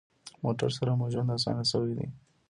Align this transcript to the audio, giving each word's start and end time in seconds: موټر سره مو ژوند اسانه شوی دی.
موټر 0.43 0.69
سره 0.77 0.91
مو 0.99 1.05
ژوند 1.13 1.33
اسانه 1.35 1.63
شوی 1.71 1.93
دی. 1.97 2.07